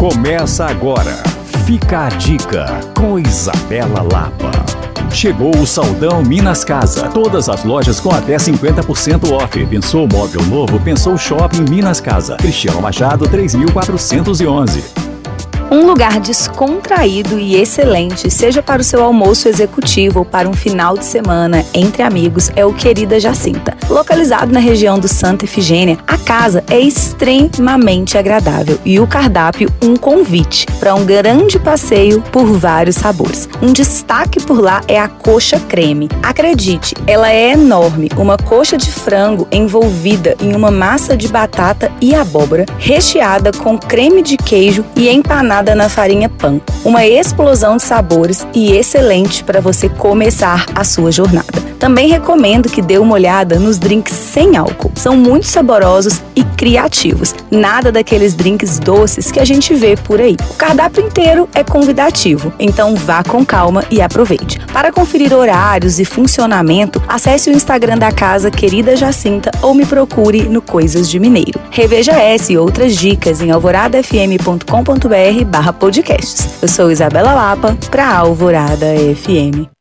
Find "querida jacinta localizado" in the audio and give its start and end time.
22.74-24.52